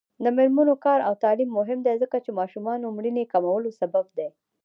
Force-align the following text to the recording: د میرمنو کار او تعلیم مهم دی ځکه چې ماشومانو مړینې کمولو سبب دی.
د 0.23 0.25
میرمنو 0.37 0.75
کار 0.85 0.99
او 1.07 1.13
تعلیم 1.23 1.49
مهم 1.59 1.79
دی 1.85 1.95
ځکه 2.03 2.17
چې 2.25 2.37
ماشومانو 2.39 2.93
مړینې 2.97 3.23
کمولو 3.33 3.69
سبب 3.79 4.05
دی. 4.17 4.27